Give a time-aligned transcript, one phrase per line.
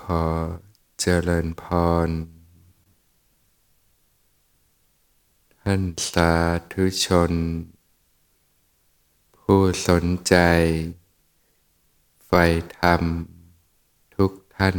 [0.00, 0.24] ขอ
[1.00, 1.64] เจริญพ
[2.06, 2.08] ร
[5.62, 5.82] ท่าน
[6.12, 6.32] สา
[6.72, 7.32] ธุชน
[9.38, 10.34] ผู้สนใจ
[12.26, 12.44] ใฝ่
[12.78, 13.02] ธรรม
[14.14, 14.76] ทุกท่าน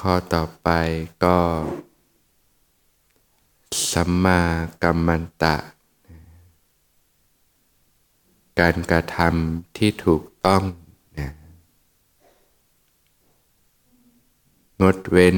[0.00, 0.68] ข้อต่อไป
[1.24, 1.38] ก็
[3.92, 4.40] สัมมา
[4.82, 5.56] กัมมันตะ
[8.58, 10.62] การกระทำที่ถูกต้อง
[11.18, 11.30] นะ
[14.82, 15.36] งดเว้น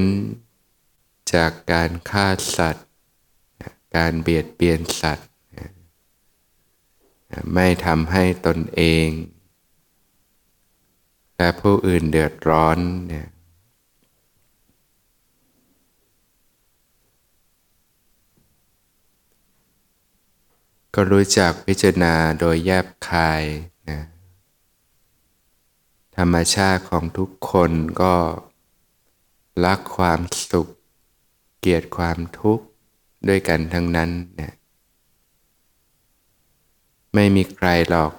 [1.35, 2.27] จากการฆ่า
[2.57, 2.88] สัตว์
[3.97, 5.29] การเบียดเบียนสัตว์
[7.55, 9.09] ไม่ทำให้ตนเอง
[11.37, 13.27] และผู้อื่นเดือดร้อนเนี่ย
[20.95, 23.43] ก็รู้จักพิจารณาโดยแยบคาย
[23.90, 24.01] นะ
[26.16, 27.71] ธรรมชาติของทุกคน
[28.02, 28.15] ก็
[29.65, 30.68] รักความสุข
[31.60, 32.65] เกลียดความทุกข์
[33.29, 34.52] ด้วยกันทั้งนั้นนะ
[37.15, 38.12] ไม่มีใครหรอก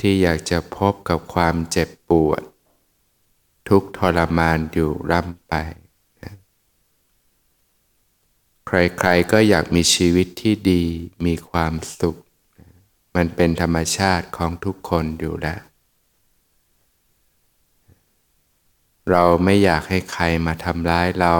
[0.00, 2.42] ที่อยากจะพบกับความเจ็บปวด
[3.68, 5.54] ทุกทรมานอยู่ร่ำไป
[8.72, 10.82] ใครๆก็อยากมีชีวิตที่ดี
[11.26, 12.16] มีความสุข
[13.14, 15.60] มันเป็นธรรมชาติของทุกคนอยู่แล้ว
[19.10, 21.34] เราไม่อยากให้ใครมาทำร้ายเรา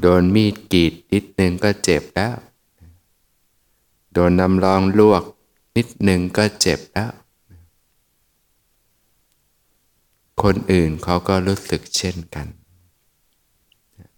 [0.00, 2.36] โดนมีดกรีดนิดนึงก็เจ็บแล้ว
[4.12, 5.22] โดนน้ำร้องลวก
[5.76, 7.12] นิดนึงก็เจ็บแล้ว
[10.42, 12.46] คนอื่นเขาก็รู้สึกเช่นกัน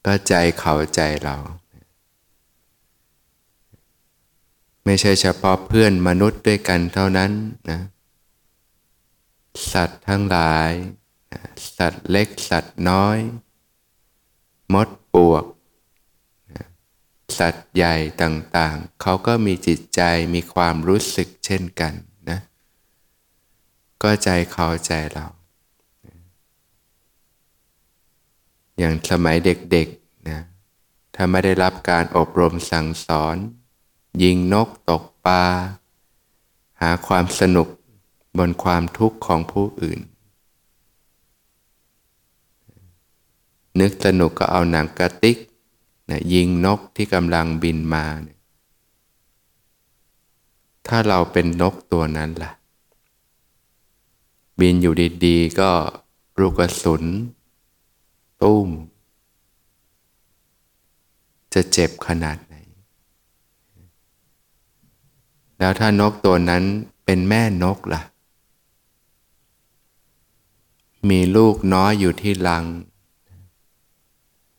[0.07, 1.37] ก็ใจเขาใจเรา
[4.85, 7.33] ไม่ใช่เฉพาะเพื่อนมนุษย์ด้วยกันเท่านั้น
[7.71, 7.81] นะ
[9.73, 10.70] สัตว์ทั้งหลาย
[11.77, 13.19] สัตว์เล็กสัตว์น้อย
[14.75, 15.45] มดปวก
[17.39, 20.01] สัตว์ใหญ่ต่างๆ เขาก็มีจิตใจ
[20.35, 21.93] มีความรู้สึกเช่นกัน
[22.31, 22.39] นะ
[24.03, 25.27] ก็ใจเขาใจเรา
[28.79, 30.40] อย่างสมัยเด็กๆนะ
[31.14, 33.36] ถ้าไม่ได้รับการอบรมสั่งสอน
[34.23, 35.45] ยิงนกตกปลา
[36.80, 37.68] หาความสนุก
[38.39, 40.01] บนความทุกข์ของผู้อื่น
[43.80, 45.36] นึกสนุกก็เอาหนังกระติก
[46.11, 48.36] นะยิงนกที่กำลังบินมานะ
[50.86, 52.51] ถ้าเราเป็นนกตัวนั้นล่ะ
[54.61, 54.95] บินอยู่
[55.27, 55.70] ดีๆก็
[56.40, 57.05] ลูกกระสุน
[58.42, 58.68] ตุ้ม
[61.55, 62.55] จะเจ็บขนาดไหน
[65.58, 66.64] แล้วถ้านกตัวนั้น
[67.05, 68.02] เป็นแม่นกละ่ะ
[71.11, 72.64] มีลูกน้อยอยู่ที่รัง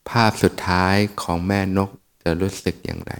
[0.09, 1.89] ภาพสุดท้ายของแม่นก
[2.23, 3.13] จะรู้สึกอย่างไร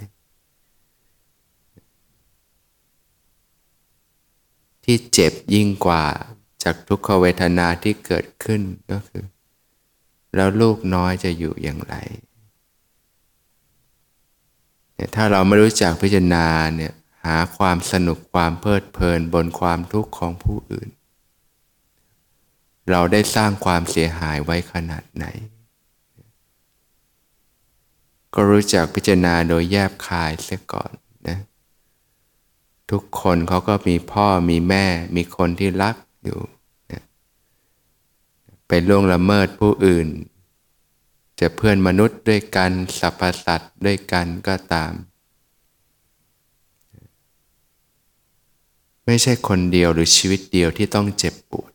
[4.83, 6.05] ที่เจ็บยิ่งกว่า
[6.63, 8.61] จากทุกขเวทนาที่เกิดขึ้น
[8.91, 9.23] ก็คือ
[10.35, 11.95] แล้วลูกน้อยจะอยู่อย่างไร
[15.15, 16.93] ถ้าเราไม่รู้จักพิจารณาเนี่ย
[17.25, 20.89] หาความสนุกความเพลิดเพลินบนความทุกข์ของผู้อื่น
[22.89, 25.25] เราได้สร้างความเสียหายไว้ขนาดไหน
[28.33, 30.91] ก็รู้จักพิจารณาโดยแยบคายเสียก่อน
[31.27, 31.37] นะ
[32.91, 34.85] ทุกคนเขาก็มีพ่อมีแม่
[35.15, 36.39] มีคนที่รักอยู่
[38.67, 40.07] ไปล่วงละเมิดผู้อื่น
[41.39, 44.93] จะเพื่อนมนุษย์ด้วยกันสรรพสัตว์ด้วยกันก็ตาม
[49.05, 51.71] ไม่ใช่คนเดียวหรือชีวิตเดียวที่ต้องเจ็บปวด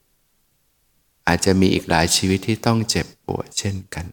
[1.26, 4.06] อาจจะมีอีกหลายชีวิตที่ต้องเจ็บปวดเช่นกัน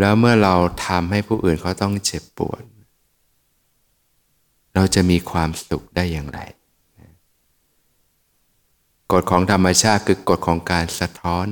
[0.00, 0.54] แล้วเมื่อเรา
[0.86, 2.62] ทำให้ผู้อื่นเขาต้องเจ็บปวด
[4.74, 6.40] เราจะมีความสุขได้อย่างไร
[9.12, 11.46] กฎของธรรมชาติคือกฎของการสะท้อน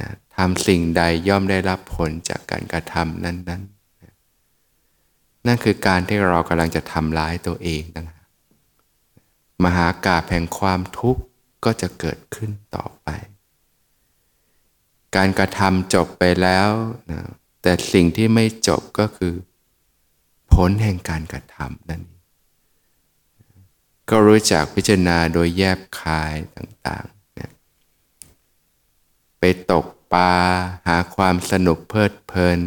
[0.00, 3.62] นะทำสิ่งใดย่อมได้รับผลจากการกระทำนั้นๆนน
[5.46, 8.04] นั่นคือการที่เรากำลังจะทำร้ายตัวเองนะ
[9.64, 11.22] มหากาแห่งความทุกข์
[11.64, 13.08] ก็จะเกิดขึ้นต่อไป
[15.16, 16.70] การกระทำจบไปแล้ว
[17.10, 17.20] นะ
[17.62, 19.34] แต่สิ่งที่ไม่จบก็คือ
[20.52, 22.17] ผลแห่งการกระทำนั่นเอง
[24.10, 30.32] ก็รู้จักพิจารณาโดยแยบคายต่างๆไปตกปลา
[30.86, 32.60] หาความสนุกเพลิดเพลิน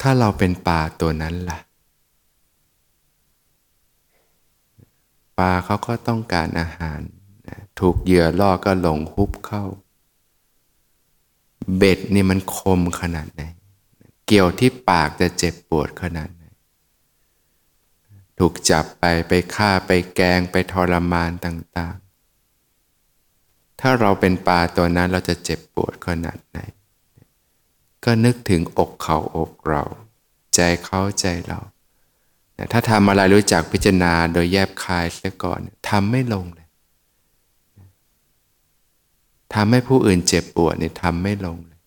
[0.00, 1.58] ถ้าเราเป็นปลาตัวนั้นล่ะ
[5.38, 7.00] ปลาเขาก็ต้องการอาหาร
[7.80, 9.64] ถูกเหยื่อล่อก็หลงฮุบเข้า
[11.76, 13.42] เบ็ดนี่มันคมขนาดไหน
[14.26, 16.28] เกี่ยวที่ปากจะเจ็บปวดขนาด
[18.40, 26.58] ถูกจับไปไปฆ่าไปแกงไปทรมานต่างๆ ถ้าเราเป็นปลาตัวนั้นเราจะเจ็บปวดขนาดไหน
[28.04, 29.82] ก็นึกถึงอกเขาอกเรา
[30.54, 31.60] ใจเขาใจเรา
[32.72, 36.68] ถ้าทำอะไรรู้จักพิจารณาโดยแยบคายเสียก่อนทำไม่ลงเลย
[39.54, 41.80] ทำให้ผู้อื่นเจ็บปวดเนี่ยทำไม่ลงเลย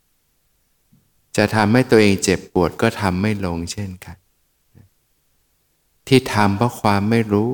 [1.38, 4.16] จะทำให้ตัวเองเจ็บปวดก็ทำไม่ลงเช่นกัน
[6.08, 7.52] ที่ทำเพราะความไม่รู้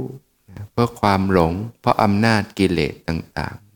[0.72, 3.70] เพราะความหลง เพราะอำนาจกิเลสต่างๆ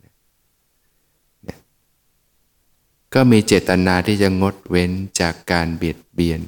[3.14, 6.42] ก็มีเจตนาที่จะงดเว้นจากการเบียดเบียน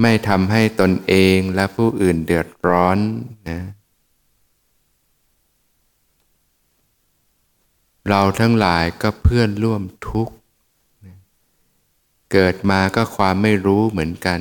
[0.00, 2.98] ไม่ทำให้ตนเองและผู้อื่นเดือดร้อน
[3.50, 3.60] นะ
[8.08, 10.34] เราทั้งหลายก็เพื่อนร่วมทุกข์
[12.32, 14.40] เกิดมาก็ความไม่รู้เหมือนกัน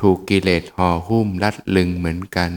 [0.00, 2.50] ถูกกิเลสห่อหุ้มรัดลึงเหมือนกัน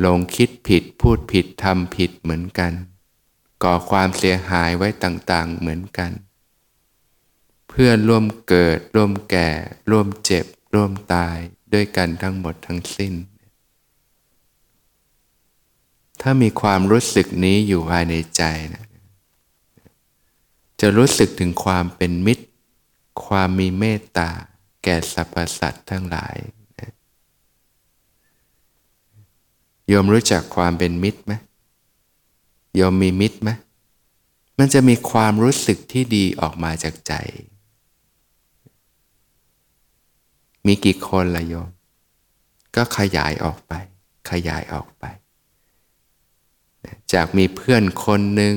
[0.00, 2.72] หลงคิดผิดพูดผิดทำผิดเหมือนกัน
[3.62, 6.12] ก่อความเสียหายไว้ต่างๆเหมือนกัน
[7.68, 9.48] เพื่อนร่วมเกิด ร่วมแก่
[9.90, 11.36] ร่วมเจ็บ ร่วมตาย
[11.72, 13.14] ด้วยกันทั้งหมดทั้งสิ้น
[16.20, 18.42] ถ้ามีความรู้สึกนี้อยู่ภายในใจ
[18.74, 18.84] นะ
[20.80, 22.44] จะรู้สึกถึงความเป็นมิตร
[23.26, 24.30] ความมีเมตตา
[24.88, 26.36] แก่สรรพสัตว์ทั้งหลาย
[29.88, 31.32] โยมรู้จักความเป็นมิตรไหม
[32.76, 33.50] โยมมีมิตรไหม
[34.58, 37.12] มันจะมีความรู้สึกที่ดีออกมาจากใจ
[40.66, 41.68] มีกี่คนละโยม
[42.76, 43.72] ก็ขยายออกไป
[44.30, 45.04] ขยายออกไป
[47.12, 48.56] จากมีเพื่อนคนหนึ่ง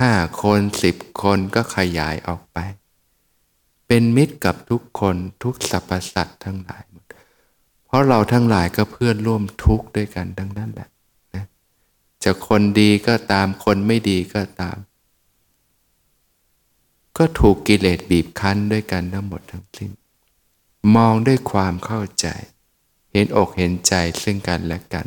[0.00, 0.12] ห้า
[0.42, 2.58] คนสิบคนก็ขยายออกไป
[3.94, 7.04] เป็นมิตรกับทุกคนทุกสรรพสัตว์ทั้งหลายหมด
[7.86, 10.88] เพราะเราทั้งหลายก็เพื่อนร่วมทุกข์ด้วยกันทั้งนั้นแหละ
[11.34, 11.44] นะ
[12.22, 14.76] จะคนดีก็ตามคนไม่ดีก็ตาม
[17.18, 19.90] ก็ถูกกิเลสบีบคั้นด้วยกันทั้งหมดทั้งสิ้น
[20.96, 22.26] มองด้วยความเข้าใจ
[23.12, 25.06] เห็นอกเห็นใจซึ่งกันและกัน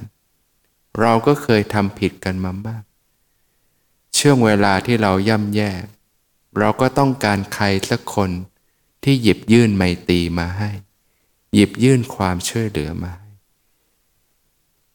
[0.99, 2.83] เราก็เคยทำผิดกันมามาก
[4.17, 5.71] ช่วงเวลาที่เราย่ำแย่
[6.57, 8.31] เราก็ต้องการใครสักคน
[9.07, 10.71] ที่หยิบยื่นไมตรีมาให้
[11.53, 13.31] หยิบยื่นความช่วยเหลือมาให้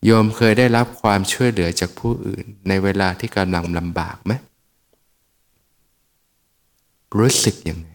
[0.05, 4.33] โยมเคยได้รับความช่วยเหลือจากผู้อื่น ในเวลาที่กำลังลำบากไหม
[7.19, 7.91] รู้สึกยังไง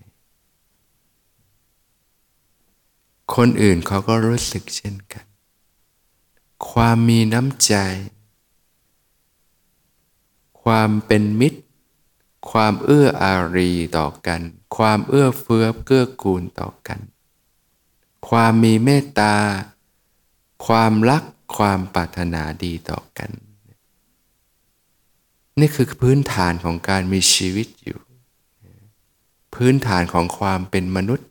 [3.36, 5.26] คนอื่นเขาก็รู้สึกเช่นกัน
[6.72, 7.74] ความมีน้ำใจ
[10.62, 11.62] ความเป็นมิตร
[12.52, 14.42] ความเอื้ออารีต่อกัน
[14.76, 17.00] ความเอื้อเฟื้อเกื้อกูลต่อกัน
[18.30, 19.36] ความมีเมตตา
[20.66, 21.24] ความรัก
[21.58, 23.32] ความปรารถนาดีต่อกัน
[25.60, 28.00] นี่คือพื้นฐานของการมีชีวิตอยู่
[29.56, 31.28] พื้นฐานของความเป็นมนุษย์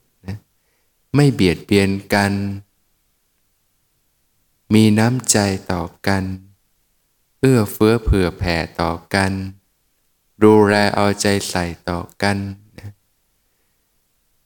[1.15, 2.33] ไม่เบียดเบียนกัน
[4.75, 5.39] มีน้ำใจ
[5.73, 6.25] ต่อกัน
[7.41, 9.33] เอื้อเฟื้อเผื่อแผ่ต่อกัน
[10.43, 12.37] ดูแลเอาใจใส่ต่อกัน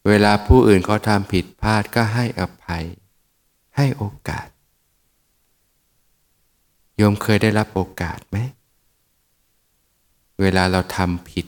[0.09, 2.85] เวลาผู้อื่นเขาทำผิดพลาดก็ให้อภัย
[3.77, 4.49] ให้โอกาส
[6.97, 8.37] โยมเคยได้รับโอกาสไหม
[10.41, 11.47] เวลาเราทำผิด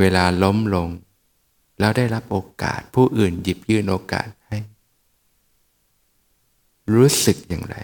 [0.00, 0.88] เวลาล้มลง
[1.78, 4.58] แล้วได้รับโอกาส ผู้อื่นหยิบยื่นโอกาสให้
[6.94, 7.76] รู้สึกอย่างไร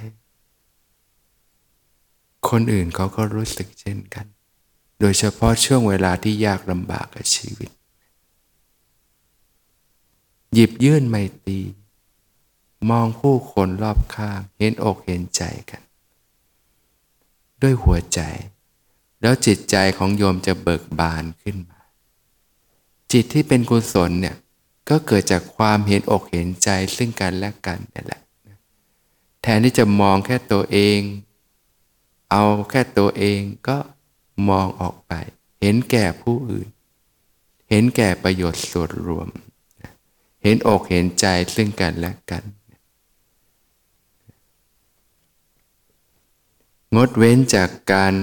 [2.48, 4.26] คนอื่นเขาก็รู้สึกเช่นกัน
[5.00, 7.70] โดยเฉพาะช่วงเวลาที่ยากลำบากกับชีวิต
[10.54, 11.60] หยิบยื่นไมตรี
[12.90, 15.82] มองผู้คนรอบข้าง เห็นอกเห็นใจกัน
[17.62, 18.20] ด้วยหัวใจ
[19.20, 21.80] แล้วจิตใจของโยมจะเบิกบานขึ้นมา
[23.12, 24.36] จิตที่เป็นกุศลเนี่ย
[24.88, 28.20] ก็เกิดจากความเห็นอกเห็นใจซึ่งกันและกันนี่แหละ
[29.42, 31.00] แทนที่จะมองแค่ตัวเอง
[32.30, 33.78] เอาแค่ตัวเองก็
[34.48, 35.12] มองออกไป
[35.60, 36.68] เห็นแก่ผู้อื่น
[37.70, 39.28] เห็นแก่ประโยชน์ส่วนรวม
[40.42, 42.44] เห็นอกเห็นใจซึ่งกันและกัน
[46.96, 48.14] งดเว้นจากการ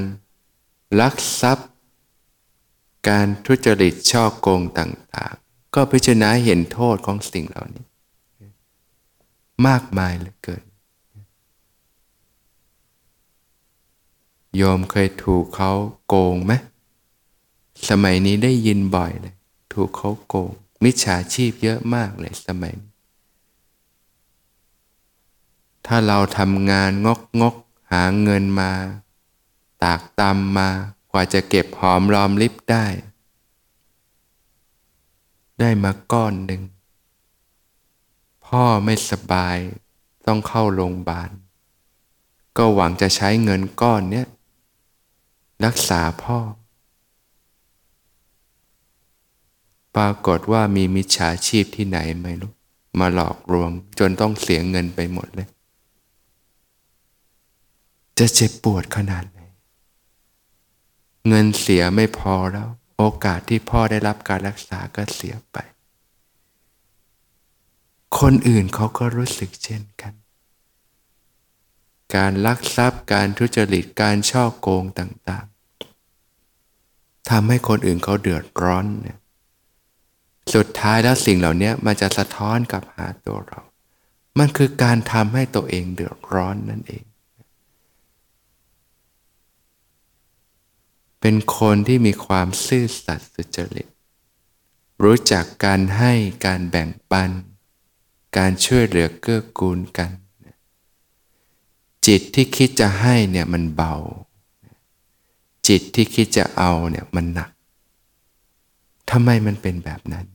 [0.99, 1.69] ลักทรัพย์
[3.07, 7.85] การทุจริตช่อโกงต่างๆ ก็พิจารณาเห็นโทษของสิ่งเหล่านี้
[9.67, 10.63] มากมายเหลือเกิน
[14.55, 15.71] โยมเคยถูกเขา
[16.07, 16.53] โกงไหม
[17.89, 19.35] สมัยนี้ได้ยินบ่อยเลย
[19.73, 20.51] ถูกเขาโกง
[20.83, 22.91] มิจฉาชีพเยอะมากเลยสมัยนี้
[25.85, 27.55] ถ้าเราทำงานงกงก
[27.91, 28.71] หาเงินมา
[29.83, 30.69] ตากตำมา
[31.11, 32.85] กว่าจะเก็บหอมรอมริบได้
[35.59, 36.61] ได้มาก้อนหนึ่ง
[38.45, 39.57] พ่อไม่สบาย
[40.27, 41.29] ต้องเข้าโรงพยาบาล
[42.57, 44.27] ก็หวังจะใช้เงินก้อนเนี้ย
[45.65, 46.37] รักษาพ่อ
[49.95, 52.51] ปรากฏว่ามีมิจฉาชีพที่ไหนไม่รู้
[52.99, 55.47] มาหลอกลวงจนต้องเสียเงินไปหมดเลย
[58.17, 59.39] จะเจ็บปวดขนาดไหน
[61.27, 65.57] เงินเสียไม่พอแล้ว โอกาสที่พ่อได้รับการรักษาก็เสียไป
[68.19, 70.13] คนอื่นเขาก็รู้สึกเช่นกัน
[72.15, 75.45] การลักทรัพย์การทุจริตการช่อโกงต่าง
[76.41, 79.17] ๆทำให้คนอื่นเขาเดือดร้อนเนี่ย
[80.53, 83.61] สุดท้ายแล้วสิ่งเหล่านี้มันจะสะท้อนกลับหาตัวเรา
[84.39, 87.03] มันคือการทำให้ตัวเองเดือดร้อนนั่นเอง
[91.21, 93.87] เป็นคนที่มีความซื่อสัตย์สุจริต
[95.03, 96.13] รู้จักการให้
[96.45, 97.29] การแบ่งปัน
[98.37, 100.11] การช่วยเหลือเกื้อกูลกัน
[102.07, 103.95] จิตที่คิดจะให้เนี่ยมันเบา
[105.67, 107.49] จิตที่คิดจะเอาเนี่ยมันหนัก
[109.11, 110.25] ทำไมมันเป็นแบบนั้น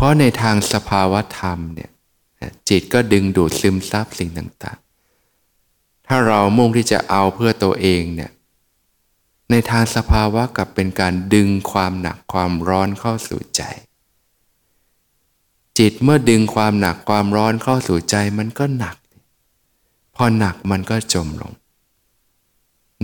[0.00, 1.90] เพราะในทางสภาวธรรมเนี่ย
[2.68, 8.30] จิตก็ดึงดูดซึมซับสิ่งต่างๆ ถ้าเรามุ่งที่จะเอาเพื่อตัวเองเนี่ย
[9.50, 13.62] ในทางสภาวะกับเป็นการดึงความหนักความร้อนเข้าสู่ใจ
[15.78, 18.96] จิตเมื่อดึงความหนักความร้อนเข้าสู่ใจมันก็หนัก
[20.14, 21.52] พอหนักมันก็จมลง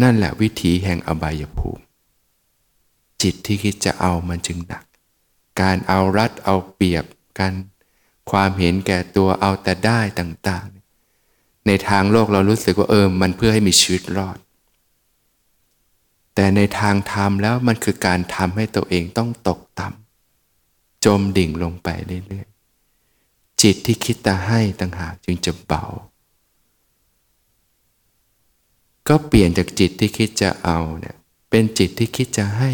[0.02, 1.84] นั่นแหละวิถีแห่งอบายภูมิ
[3.22, 4.83] จิตที่คิดจะเอามันจึงหนัก
[5.60, 7.04] การเอารัดเอาเปรียบ
[7.38, 7.52] กัน
[8.30, 14.38] ความเห็นแก่ตัวเอาแต่ได้ต่างๆ ในทางโลกเรารู้สึกว่าเออมันเพื่อให้มีชีวิตรอด
[16.34, 21.88] แต่ในทางธรรมแล้วมันคือการทำให้ตัวเองต้องตกต่ำจมดิ่งลงไป
[22.26, 25.84] เรื่อยๆ จิตที่คิดจะให้ต่างหากจึงจะเบา
[29.08, 31.16] ก็เปลี่ยนจากจิตที่คิดจะเอาเนี่ย
[31.50, 32.70] เป็นจิตที่คิดจะให้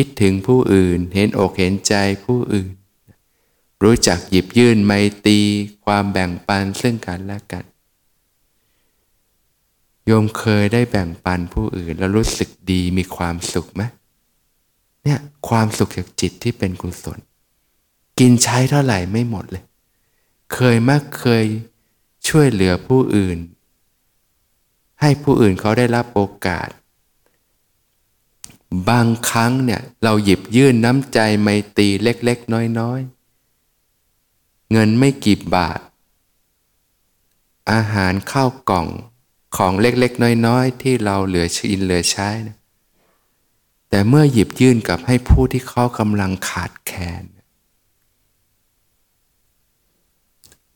[0.00, 2.70] คิดถึงผู้อื่น เห็นอกเห็นใจผู้อื่น
[3.82, 4.92] รู้จักหยิบยื่นไม
[5.26, 5.40] ตรี
[5.84, 7.64] ความแบ่งปันซึ่งกันและกัน
[10.06, 13.82] โยมเคยได้แบ่งปันผู้อื่น แล้วรู้สึกดีมีความสุขไหม
[15.04, 17.18] เนี่ยความสุขจากจิตที่เป็นกุศล
[18.18, 19.64] กินใช้เท่าไหร่ไม่หมดเลย
[20.54, 21.44] เคยมากเคย
[22.28, 23.38] ช่วยเหลือผู้อื่น
[25.00, 26.68] ให้ผู้อื่นเขาได้รับโอกาส
[28.88, 33.00] บางครั้งเนี่ยเราหยิบยื่นน้ำใจไมตรีเล็ก ๆ น้อย
[33.86, 35.80] ๆ เงินไม่กี่บาท
[37.72, 38.88] อาหารข้าวกล่อง
[39.56, 42.56] ของเล็ก ๆ น้อย ๆ ที่เราเหลือชินเหลือใช้นะ
[43.90, 47.24] แต่เมื่อหยิบยื่นกับให้ผู้ที่เขากำลังขาดแคลน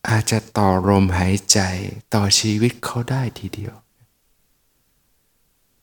[0.09, 1.59] อาจจะต่อลมหายใจ
[2.15, 3.75] ต่อชีวิตเขาได้ทีเดียว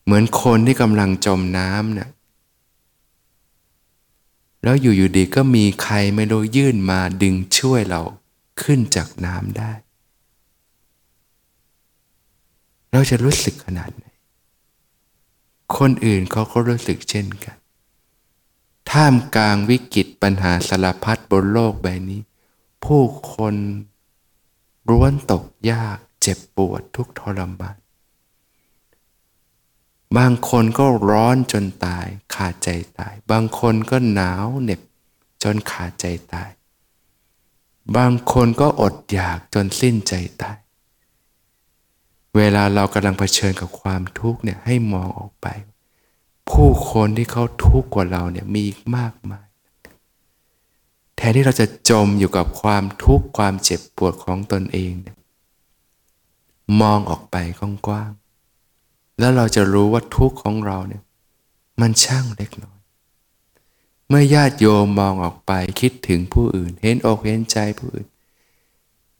[0.10, 2.10] เหมือนคนที่กำลังจมน้ำเนะ่ย
[4.63, 8.01] แล้วอยู่อยู่ดีก็มีใครไม่รู้ยื่นมาดึงช่วยเรา
[8.62, 9.72] ขึ้นจากน้ำได้
[12.92, 14.06] เราจะรู้สึกขนาดไหน
[15.78, 17.58] คนอื่นเขาก็รู้สึกเช่นกัน
[18.92, 22.22] ท่ามกลางวิกฤตปัญหาสารพัดบนโลกใบนี้
[22.86, 23.01] ผู้
[23.34, 23.56] คน
[24.89, 27.78] ร้วนตกยากเจ็บปวดทุกทรมาน
[30.18, 34.82] บางคนก็ร้อนจนตาย ขาดใจตาย บางคนก็หนาวเหน็บ
[35.44, 36.50] จนขาดใจตาย
[37.98, 40.58] บางคนก็อดอยากจนสิ้นใจตาย
[42.36, 45.48] เวลาเรากำลังเผชิญกับความทุกข์เนี่ยให้มองออกไป
[46.50, 49.46] ผู้คนที่เขาทุกข์กว่าเราเนี่ยมีอีกมากมาย
[51.16, 55.18] แทนที่เราจะจมอยู่กับความทุกข์ความเจ็บปวดของตนเองเนี่ย
[56.82, 58.10] มองออกไปกว้าง
[59.19, 61.03] แล้วเราจะรู้ว่าทุกข์ของเราเนี่ย
[61.81, 62.79] มันช่างเล็กน้อย
[64.07, 68.07] เมื่อญาติโยมมองออกไปคิดถึงผู้อื่น เห็นอกเห็นใจผู้อื่น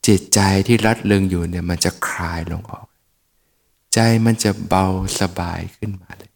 [0.08, 2.88] จิตใจที่รัดเริงอยู่เนี่ยมันจะคลายลงออก
[3.94, 4.86] ใจมันจะเบา
[5.20, 6.32] สบายขึ้นมาเลย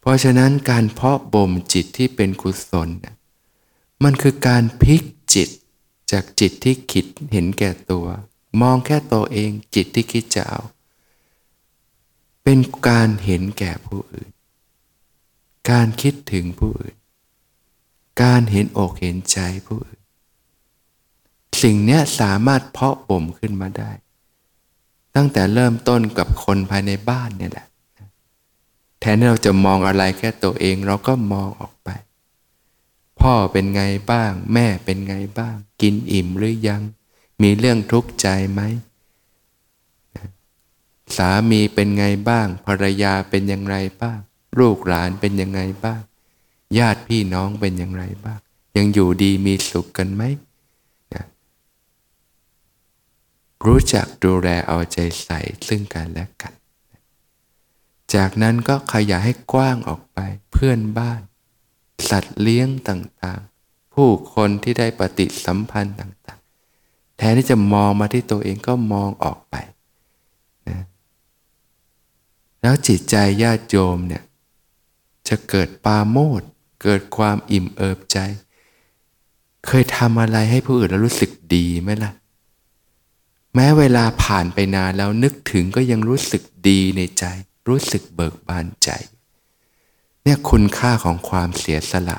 [0.00, 3.16] เพราะฉะนั้นการเพาะบ่มจิตที่เป็นกุศลเนะ
[4.04, 5.02] มันคือการพลิก
[5.34, 5.48] จิต
[6.12, 8.06] จากจิตที่คิดเห็นแก่ตัว
[8.60, 10.60] มองแค่ตัวเองจิตที่คิดจะเอา
[12.44, 12.58] เป็น
[12.88, 14.30] การเห็นแก่ผู้อื่น
[15.70, 16.96] การคิดถึงผู้อื่น
[18.22, 20.00] การเห็นอกเห็นใจผู้อื่น
[21.62, 23.90] สิ่งนี้สามารถเพาะบ่มขึ้นมาได้
[25.16, 27.66] ตั้งแต่เริ่มต้นกับคนภายในบ้านเนี่ยแหละ
[29.00, 31.88] แทนที่เราจะมองอะไรแค่ตัวเองเราก็มองออกไป
[33.20, 36.82] พ่อเป็นไงบ้าง แม่เป็นไงบ้าง กินอิ่มหรือยัง
[37.42, 38.60] มีเรื่องทุกข์ใจไหม
[41.16, 44.18] สามีเป็นไงบ้าง ภรรยาเป็นอย่างไรบ้าง
[44.58, 46.02] ลูกหลานเป็นยังไงบ้าง
[46.78, 48.40] ญาติพี่น้องเป็นอย่างไรบ้าง
[48.76, 50.22] ยังอยู่ดีมีสุขกันไหม
[53.66, 56.54] รู้จักดูแลเอาใจใส่ซึ่งกันและกัน
[58.14, 60.18] จากนั้นก็ขยายให้กว้างออกไป
[60.52, 61.20] เพื่อนบ้าน
[62.10, 69.54] สัตว์เลี้ยงต่างๆ ผู้คนที่ได้ปฏิสัมพันธ์ต่างๆ แทนที่จะมองมาที่ตัวเองก็มองออกไป
[72.62, 74.22] แล้วจิตใจญาติโยมเนี่ย
[75.28, 76.42] จะเกิดปาโมด
[76.82, 78.18] เกิดความอิ่มเอิบใจ
[79.66, 82.12] เคยทำอะไรให้ผู้อื่นแล้วรู้สึกดีไหมล่ะ
[83.54, 87.24] แม้เวลาผ่านไปนานแล้วนึกถึงก็ยังรู้สึกดีในใจ
[87.68, 88.90] รู้สึกเบิกบานใจ
[90.22, 92.18] เนี่ยคุณค่าของความเสียสละ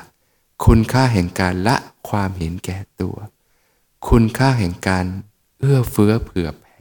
[0.64, 1.76] คุณค่าแห่งการละ
[2.08, 3.16] ความเห็นแก่ตัว
[4.08, 5.04] คุณค่าแห่งการ
[5.58, 6.76] เอื้อเฟื้อเผื่อแผ่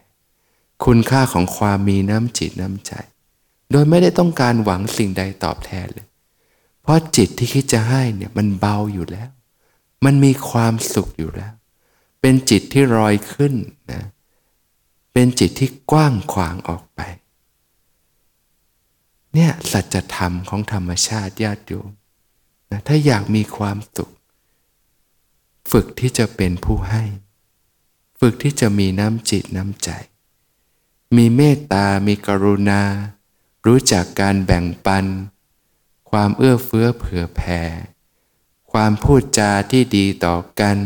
[0.86, 2.94] คุณค่าของความมีน้ำจิตน้ำใจ
[3.74, 6.08] โดยไม่ได้ต้องการหวังสิ่งใดตอบแทนเลย
[6.82, 9.30] เพราะจิตที่คิดจะให้เนี่ยมันเบาอยู่แล้ว
[10.06, 11.54] มันมีความสุขอยู่แล้ว
[12.22, 13.54] เป็นจิตที่ลอยขึ้น
[13.92, 14.04] นะ
[15.14, 17.00] เป็นจิตที่กว้างขวางออกไป
[19.34, 21.90] เนี่ยสัจธรรมของธรรมชาติญาติโยม
[22.72, 24.12] นะถ้าอยากมีความสุข
[25.72, 27.04] ฝึกที่จะเป็นผู้ให้
[28.20, 29.90] ฝึกที่จะมีน้ำจิตน้ำใจ
[31.16, 32.82] มีเมตตา มีกรุณา
[33.66, 35.06] รู้จักการแบ่งปัน
[36.10, 37.62] ความเอื้อเฟื้อเผื่อแผ่
[38.72, 40.78] ความพูดจาที่ดีต่อกัน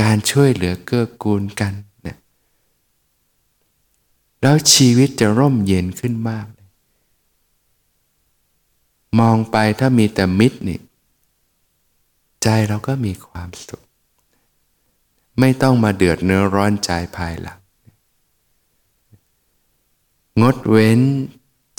[0.00, 1.72] การช่วยเหลือเกื้อกูลกัน
[2.02, 2.18] เนี่ย
[4.42, 6.46] แล้วชีวิตจะร่มเย็นขึ้นมาก
[9.20, 10.80] มองไปถ้ามีแต่มิตรนี่
[12.42, 13.82] ใจเราก็มีความสุข
[15.40, 17.58] ไม่ต้องมาเดือดเนื้อร้อนใจภายหลัง
[20.40, 21.00] งดเว้น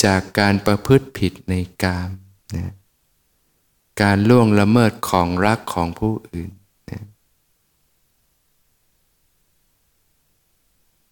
[0.06, 2.10] จากการประพฤติผิดในกาม
[2.56, 2.74] นะ
[4.02, 6.52] การล่วงละเมิดของรักของผู้อื่น
[6.92, 7.04] นะ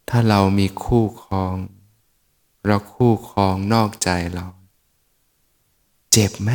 [0.09, 1.55] ถ้าเรามีคู่ครอง
[2.67, 4.47] เราคู่ครองนอกใจเรา
[6.11, 6.51] เจ็บไหม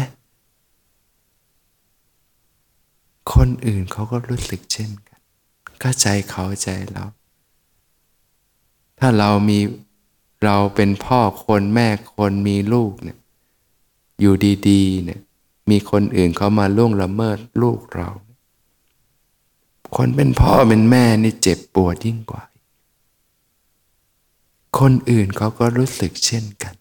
[3.32, 5.20] คนอื่นเขาก็รู้สึกเช่นกัน
[5.82, 7.04] ก็ใจเขาใจเรา
[8.98, 9.58] ถ้าเรามี
[10.44, 13.18] เราเป็นพ่อคนแม่คนมีลูกเนี่ย
[14.20, 14.34] อยู่
[14.68, 15.20] ดีๆเนี่ย
[15.70, 18.08] มีคนอื่นเขามาล่วงละเมิดลูกเรา
[19.96, 22.42] คนเป็นพ่อเป็นแม่นี่เจ็บปวดยิ่งกว่า
[24.78, 26.74] คนอื่นเขาก็รู้สึกเช่นกัน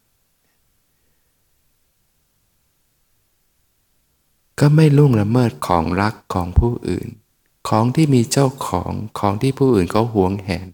[4.60, 7.10] ก็ไม่ล่วงละเมิดของรักของผู้อื่น
[7.70, 10.68] ของที่มีเจ้าของของที่ผู้อื่นเขาหวงแหน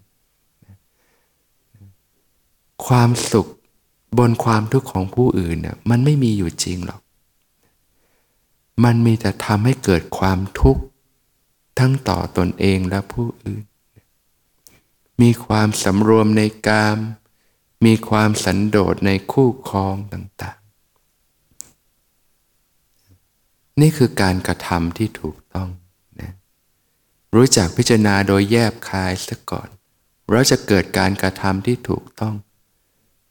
[2.85, 3.49] ความสุข
[4.17, 7.01] บนความทุกข์ของผู้อื่นน่ยมันไม่มีอยู่จริงหรอก
[8.83, 10.81] มันมีแต่ทำให้เกิดความทุกข์
[11.79, 13.63] ทั้งต่อตนเองและผู้อื่น
[15.21, 16.97] มีความสำรวมในกาม
[17.85, 20.63] มีความสันโดษในคู่ครองต่างๆ
[23.81, 25.69] นี่คือการกระทำที่ถูกต้อง
[26.21, 26.31] นะ
[27.35, 29.67] รู้จักพิจารณาโดยแยบคายซะก่อน
[30.29, 32.35] เราจะเกิดการกระทำที่ถูกต้อง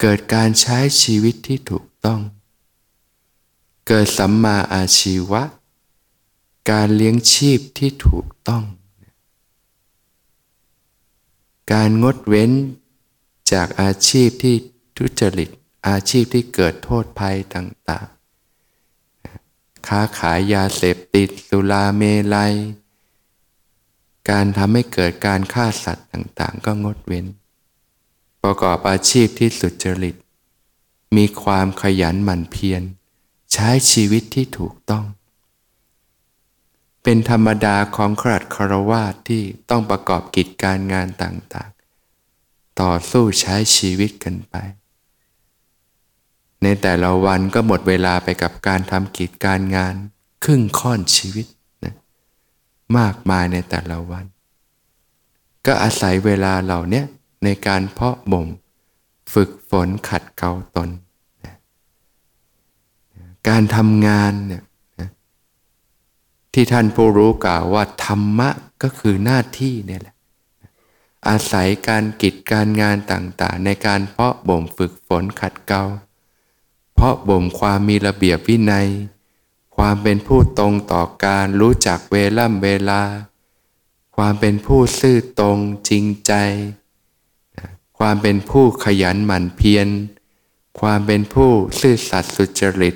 [0.04, 2.20] เกิดการใช้ชีวิตที่ถูกต้อง
[3.88, 5.42] เกิดสัมมาอาชีวะ
[6.70, 8.64] การเลี้ยงชีพที่ถูกต้อง
[11.72, 12.50] การงดเว้น
[13.52, 14.56] จากอาชีพที่
[14.96, 15.50] ทุจริต
[15.88, 22.02] อาชีพที่เกิดโทษภัยต่างๆ ค้าขายยาเสพติดสุราเม
[22.34, 22.54] ลัย
[24.30, 27.26] การทำให้เกิดการฆ่าสัตว์ต่างๆ ก็งดเว้น
[28.42, 30.16] ประกอบอาชีพที่สุจริต
[31.16, 32.82] มีความขยันหมั่นเพียร
[33.52, 35.04] ใช้ชีวิตที่ถูกต้อง
[37.02, 44.54] เป็นธรรมดาของขรัดคารวาสที่ต้องประกอบกิจการงานต่างๆ ต่อสู้ใช้ชีวิตกันไป
[46.62, 49.94] ในแต่ละวันก็หมดเวลาไปกับการทำกิจการงาน
[50.44, 51.46] ครึ่งค่อนชีวิต
[51.84, 51.94] นะ
[52.98, 54.24] มากมายในแต่ละวัน
[55.66, 57.02] ก็อาศัยเวลาเหล่านี้
[57.44, 58.48] ในการเพาะบ่ม
[59.32, 60.88] ฝึกฝนขัดเกลาตน
[61.44, 61.54] นะ
[63.48, 64.62] การทำงานเนี่ย
[65.00, 65.10] นะ
[66.52, 68.50] ที่ท่านผู้รู้กล่าวว่าธรรมะ
[68.82, 70.16] ก็คือหน้าที่เนี่ยแหละ
[71.28, 75.84] อาศัยการกิจการงานต่างๆ ในการเพาะบ่มฝึกฝนขัดเกลา
[76.94, 78.88] เพาะบ่มความมีระเบียบวินัย
[79.76, 83.02] ความเป็นผู้ตรงต่อการรู้จักเวล่ำเวลา
[84.16, 86.32] ความเป็นผู้ซื่อตรงจริงใจ
[88.04, 89.88] ความเป็นผู้ขยันหมั่นเพียร
[90.80, 92.94] ความเป็นผู้ซื่อสัตย์สุจริต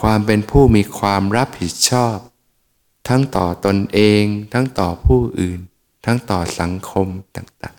[0.00, 2.16] ความเป็นผู้มีความรับผิดชอบ
[3.08, 5.60] ทั้งต่อตนเอง ทั้งต่อผู้อื่น
[6.04, 7.76] ทั้งต่อสังคมต่าง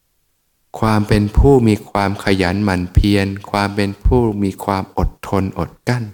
[0.00, 6.04] ๆ ความเป็นผู้มีความขยันหมั่นเพียร ความเป็นผู้มีความอดทนอดกั้น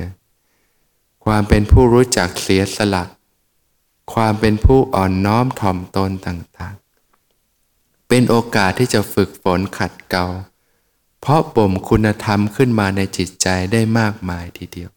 [0.00, 0.12] นะ
[1.24, 3.04] ความเป็นผู้รู้จักเสียสละ
[4.12, 6.77] ความเป็นผู้อ่อนน้อมถ่อมตนต่างๆ
[8.08, 10.26] เป็นโอกาสที่จะฝึกฝนขัดเกลา
[11.20, 14.90] เพราะบ่มคุณธรรมขึ้นมาในจิตใจได้มากมายทีเดียว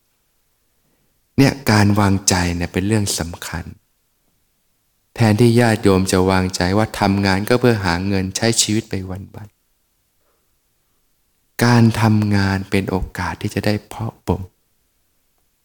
[1.37, 3.65] เนี่ยการวางใจเนี่ยเป็นเรื่องสำคัญ
[5.15, 9.47] แทนที่ญาติโยมจะวางใจว่าทำงานก็เพื่อหาเงินใช้ชีวิตไปวันวัน
[11.63, 14.41] การทำงานเป็นโอกาสที่จะได้เพาะบ่ม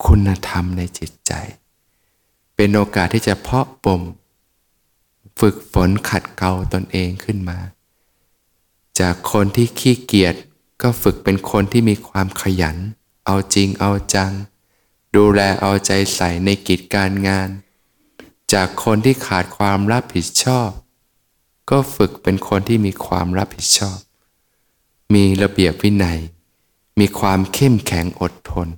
[0.07, 1.33] คุณธรรมในจิตใจ
[2.57, 4.03] เป็นโอกาสที่จะเพาะบ่ม
[5.40, 7.59] ฝึกฝนขัดเกลาตนเองขึ้นมา
[9.01, 10.35] จากคนที่ขี้เกียจ
[10.83, 12.77] ก็ฝึกเป็นคนที่มีความขยัน
[13.27, 14.33] เอาจริงเอาจัง
[15.16, 17.49] ดูแลเอาใจใส่ในกิจการงาน
[18.53, 20.70] จากคนที่ขาดความรับผิดชอบ
[21.70, 23.99] ก็ฝึกเป็นคนที่มีความรับผิดชอบ
[25.14, 26.18] มีระเบียบวินัย
[27.01, 28.68] มีความเข้มแข็งอดทน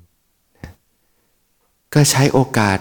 [1.94, 2.78] ก็ใช้โอกาส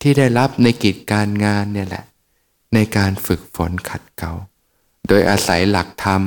[0.00, 2.04] ที่ได้รับในกิจการงานเนี่ยแหละ
[2.74, 4.32] ในการฝึกฝนขัดเกลา
[5.08, 6.22] โดยอาศัยหลักธรรม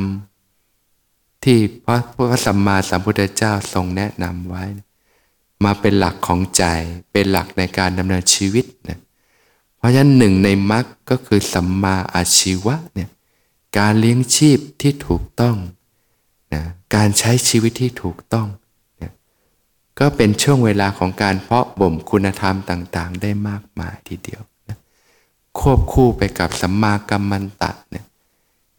[1.44, 4.64] ที่พระพุทธสัมมาสัมพุทธเจ้าทรงแนะนำไว้
[5.64, 6.64] มาเป็นหลักของใจ
[7.12, 9.00] เป็นหลักในการดำเนินชีวิตนะ
[9.78, 13.10] เพราะฉะนั้นหนึ่งในมรรคก็คือสัมมาอาชีวะเนี่ย
[13.78, 15.56] การเลี้ยงชีพที่ถูกต้อง
[16.54, 16.64] นะ
[16.96, 18.48] การใช้ชีวิตที่ถูกต้อง
[19.02, 19.12] นะ
[20.00, 24.42] ก็เป็นช่วงเวลาของการเพาะบ่มคุณธรรมต่าง ๆ ได้มากมายทีเดียว
[25.62, 28.06] ควบคู่ไปกับสัมมากัมมันตะเนี่ย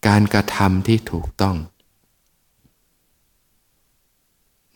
[0.07, 1.57] การกระทำที่ถูกต้อง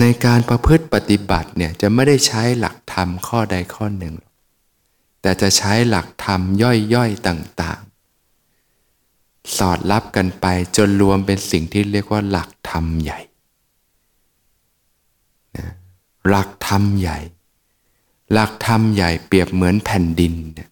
[0.01, 4.15] ในการประพฤติปฏิบัติเนี่ยจะไม่ได้ใช้หลักธรรมข้อใดข้อหนึ่ง
[5.21, 6.41] แต่จะใช้หลักธรรม
[6.95, 13.19] ย่อยๆต่างๆ สอดรับกันไปจนรวมเป็นสิ่งที่เรียกว่าหลักธรรมใหญ่
[16.29, 17.19] หลักธรรมใหญ่
[18.33, 20.69] หลักธรรมใหญ่เปรียบเหมือนแผ่นดินเนี่ย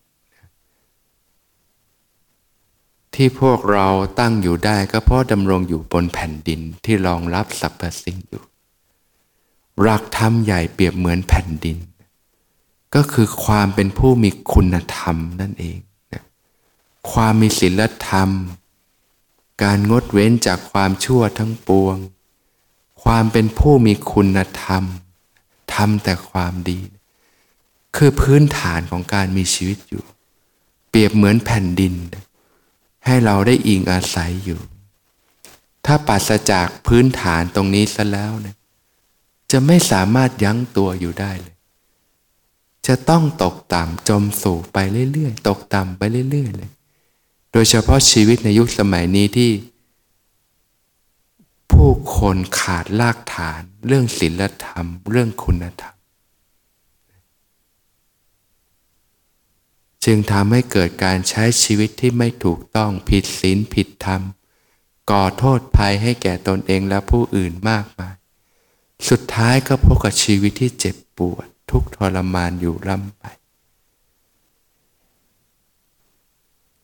[3.14, 3.88] ที่พวกเรา
[4.20, 8.42] ตั้งอยู่ได้ก็เพราะดำรงอยู่บนแผ่นดินที่รองรับสรรพสิ่งอยู่
[9.80, 11.78] หลักธรรมใหญ่เปรียบเหมือนแผ่นดิน
[12.94, 15.78] ก็คือความเป็นผู้มีคุณธรรมนั่นเอง
[16.12, 16.22] นะ
[17.10, 18.28] ความมีศีลธรรม
[19.62, 21.96] การงดเว้นจากความชั่วทั้งปวง
[23.02, 24.82] ความเป็นผู้มีคุณธรรม
[25.74, 26.80] ทำแต่ความดี
[27.96, 30.04] คือพื้นฐานของการมีชีวิตอยู่
[30.88, 31.94] เปรียบเหมือนแผ่นดิน
[33.06, 34.60] ให้เราได้อิงอาศัยอยู่
[35.86, 38.56] ถ้าปัสจากพื้นฐานตรงนี้ซะแล้วเนี่ย
[39.50, 41.54] จะไม่สามารถยั้งตัวอยู่ได้เลย
[42.86, 44.78] จะต้องตกต่ำจมสู่ไป
[45.12, 46.70] เรื่อยๆ ตกต่ำไปเรื่อยๆเลย
[47.52, 49.50] โดยเฉพาะชีวิตในยุคสมัยนี้ที่
[51.70, 55.93] ผู้คนขาดรากฐาน เรื่องศีลธรรม เรื่องคุณธรรม
[60.04, 64.22] จึงทำให้เกิดการใช้ชีวิตที่ไม่ถูกต้องผิดศีลผิดธรรม
[65.10, 68.14] ก่อโทษภัยให้แก่ตนเองและผู้อื่นมากมาย
[69.08, 73.24] สุดท้ายก็พบกับชีวิตที่เจ็บปวด ทุกทรมานอยู่ร่ำไป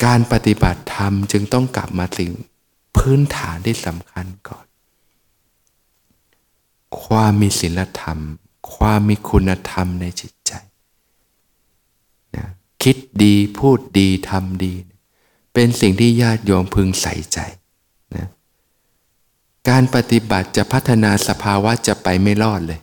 [0.04, 2.30] การปฏิบัติธรรมจึงต้องกลับมาสิ่ง
[2.96, 4.64] พื้นฐานที่สำคัญก่อน
[7.02, 8.18] ความมีศีลธรรม
[8.74, 10.52] ความมีคุณธรรมในจิตใจ
[12.82, 14.74] คิดดีพูดดีทำดี
[15.54, 17.38] เป็นสิ่งที่ญาติโยมพึงใส่ใจ
[18.14, 18.26] นะ
[19.68, 22.80] การปฏิบัติจะพัฒนาสภาวะจะไปไม่รอดเลย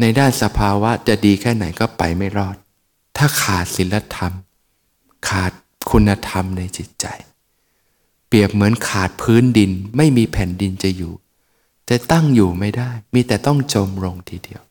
[0.00, 2.56] ในด้านสภาวะจะดีแค่ไหนก็ไปไม่รอด
[3.16, 4.32] ถ้าขาดศีลธรรม
[5.28, 5.52] ขาด
[5.90, 7.06] คุณธรรมในจิตใจ
[8.28, 11.14] เปรียบเหมือนขาดพื้นดินไม่มีแผ่นดินจะอยู่
[11.88, 14.62] จะตั้งอยู่ไม่ได้ มีแต่ต้องจมลงทีเดียว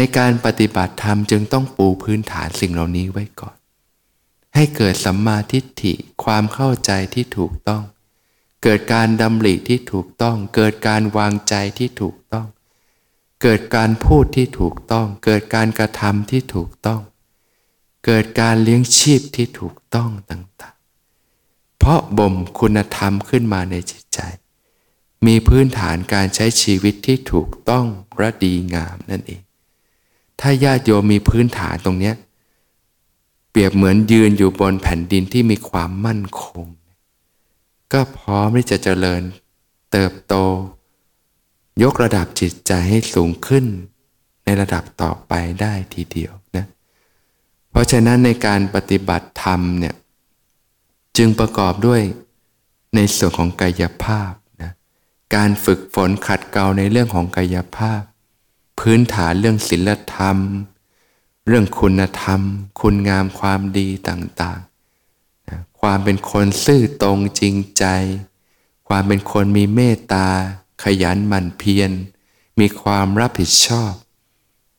[0.00, 3.56] ในการปฏิบัติธรรมจึงต้องปูพื้นฐานสิ่งเหล่านี้ไว้ก่อน
[4.54, 7.82] ให้เกิดสัมมาทิฏฐิความเข้าใจที่ถูกต้อง
[8.62, 12.46] เกิดการดำริที่ถูกต้อง เกิดการวางใจที่ถูกต้อง
[13.42, 17.00] เกิดการพูดที่ถูกต้อง เกิดการกระทำที่ถูกต้อง
[18.06, 24.20] เกิดการเลี้ยงชีพที่ถูกต้องต่างๆ เพราะบ่มคุณธรรมขึ้นมาในจิตใจ
[25.26, 27.86] มีพื้นฐานการใช้ชีวิตที่ถูกต้อง
[28.18, 29.42] และดีงามนั่นเอง
[30.40, 32.12] ถ้าญาติโยมมีพื้นฐานตรงนี้
[33.50, 36.66] เปรียบเหมือนยืนอยู่บนแผ่นดินที่มีความมั่นคง
[37.92, 39.22] ก็พร้อมที่จะเจริญ
[39.92, 40.34] เติบโต
[41.82, 43.64] ยกระดับจิตใจให้สูงขึ้น
[44.44, 46.66] ในระดับต่อไปได้ทีเดียวนะ
[47.70, 49.94] เพราะฉะนั้นในการปฏิบัติธรรมเนี่ย
[51.16, 52.00] จึงประกอบด้วย
[52.94, 54.32] ในส่วนของกายภาพ
[55.34, 58.02] การฝึกฝนขัดเกลาในเรื่องของกายภาพ
[58.78, 60.38] พื้นฐานเรื่องศีลธรรม
[61.46, 62.40] เรื่องคุณธรรม
[62.80, 67.84] คุณงามความดีต่างๆความเป็นคนซื่อตรงจริงใจ
[68.88, 70.26] ความเป็นคนมีเมตตา
[70.82, 71.90] ขยันหมั่นเพียร
[72.60, 73.92] มีความรับผิดชอบ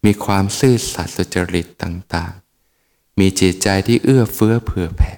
[0.05, 5.13] มีความซื่อสัตย์สุจริตต่างๆ มีจิตใจที่เอื้อเฟื้อเผื่อแผ่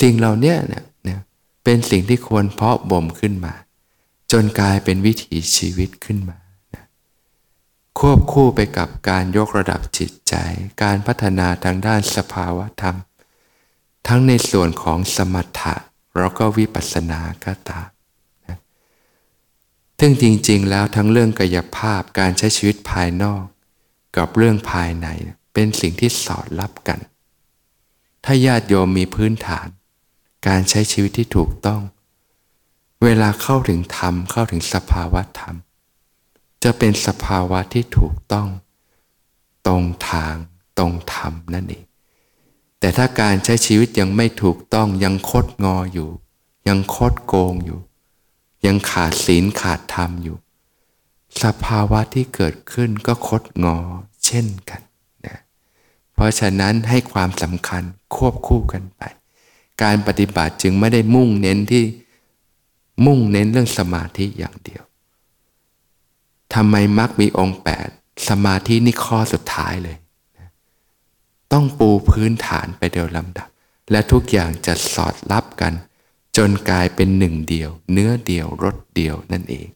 [0.00, 1.20] สิ่งเหล่านี้เนี่ย
[1.64, 3.54] เป็นสิ่งที่ควรเพาะบ่มขึ้นมา
[4.32, 6.38] จนกลายเป็นวิถีชีวิตขึ้นมา
[7.98, 10.34] ควบคู่ไปกับการยกระดับจิตใจ
[10.82, 12.96] การพัฒนาทางด้านสภาวะธรรม
[14.08, 15.74] ทั้งในส่วนของสมถะ
[16.18, 17.88] แล้วก็วิปัสสนาก็ตาม
[18.48, 18.58] นะ
[19.98, 23.44] ซึ่งจริงๆ แล้วทั้งเรื่องกายภาพการใช้ชีวิตภายนอก
[24.16, 25.08] กับเรื่องภายใน
[25.54, 27.00] เป็นสิ่งที่สอดรับกัน
[28.24, 29.68] ถ้าญาติโยมมีพื้นฐาน
[30.48, 31.82] การใช้ชีวิตที่ถูกต้อง
[33.02, 35.56] เวลาเข้าถึงธรรมเข้าถึงสภาวะธรรม
[36.64, 38.48] จะเป็นสภาวะที่ถูกต้อง
[39.66, 40.34] ตรงทาง
[40.78, 41.84] ตรงธรรมนั่นเอง
[42.80, 46.10] แต่ถ้าการใช้ชีวิตยังไม่ถูกต้องยังคดงออยู่
[46.68, 47.80] ยังคดโกงอยู่
[48.66, 50.36] ยังขาดศีลขาดธรรมอยู่
[51.42, 53.78] สภาวะที่เกิดขึ้นก็คดงอ
[54.26, 54.80] เช่นกัน
[55.26, 55.36] นะ
[56.14, 57.82] เพราะฉะนั้นให้ความสำคัญ
[58.14, 59.02] ควบคู่กันไป
[59.82, 61.84] การปฏิบัติจึงไม่ได้มุ่งเน้นที่
[63.06, 64.82] มุ่งเน้นเรื่องสมาธิอย่างเดียว
[66.54, 67.88] ทำไมมักมีองค์แปด
[68.28, 69.96] สมาธินี่ข้อสุดท้ายเลย
[71.52, 73.48] ต้องปูพื้นฐานไปเดียวลำดับ
[73.90, 75.72] และทุกอย่างจะสอดรับกัน
[76.36, 79.68] จนกลายเป็นหนึ่งเดียว เนื้อเดียวรสเดียวนั่นเอง